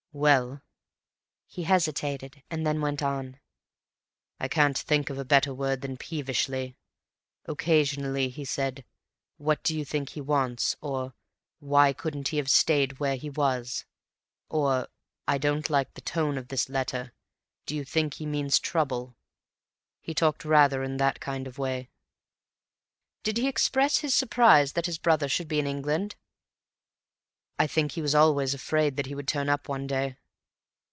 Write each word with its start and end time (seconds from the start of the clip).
"Well—" 0.13 0.61
he 1.47 1.63
hesitated, 1.63 2.43
and 2.49 2.67
then 2.67 2.81
went 2.81 3.01
on. 3.01 3.39
"I 4.41 4.49
can't 4.49 4.77
think 4.77 5.09
of 5.09 5.17
a 5.17 5.23
better 5.23 5.53
word 5.53 5.79
than 5.79 5.95
'peevishly.' 5.95 6.75
Occasionally 7.45 8.27
he 8.27 8.43
said, 8.43 8.83
'What 9.37 9.63
do 9.63 9.73
you 9.73 9.85
think 9.85 10.09
he 10.09 10.19
wants?' 10.19 10.75
or 10.81 11.13
'Why 11.59 11.93
couldn't 11.93 12.27
he 12.27 12.35
have 12.37 12.49
stayed 12.51 12.99
where 12.99 13.15
he 13.15 13.29
was?' 13.29 13.85
or 14.49 14.89
'I 15.29 15.37
don't 15.37 15.69
like 15.69 15.93
the 15.93 16.01
tone 16.01 16.37
of 16.37 16.51
his 16.51 16.67
letter. 16.67 17.13
Do 17.65 17.73
you 17.73 17.85
think 17.85 18.15
he 18.15 18.25
means 18.25 18.59
trouble?' 18.59 19.15
He 20.01 20.13
talked 20.13 20.43
rather 20.43 20.83
in 20.83 20.97
that 20.97 21.21
kind 21.21 21.47
of 21.47 21.57
way." 21.57 21.89
"Did 23.23 23.37
he 23.37 23.47
express 23.47 23.99
his 23.99 24.13
surprise 24.13 24.73
that 24.73 24.87
his 24.87 24.97
brother 24.97 25.29
should 25.29 25.47
be 25.47 25.59
in 25.59 25.67
England?" 25.67 26.17
"I 27.59 27.67
think 27.67 27.91
he 27.91 28.01
was 28.01 28.15
always 28.15 28.55
afraid 28.55 28.95
that 28.95 29.05
he 29.05 29.13
would 29.13 29.27
turn 29.27 29.47
up 29.47 29.69
one 29.69 29.85
day." 29.85 30.15